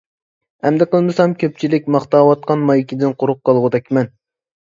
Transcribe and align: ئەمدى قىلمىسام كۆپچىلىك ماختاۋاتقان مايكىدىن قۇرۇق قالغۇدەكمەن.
ئەمدى 0.67 0.85
قىلمىسام 0.93 1.33
كۆپچىلىك 1.43 1.91
ماختاۋاتقان 1.95 2.65
مايكىدىن 2.71 3.13
قۇرۇق 3.19 3.43
قالغۇدەكمەن. 3.51 4.09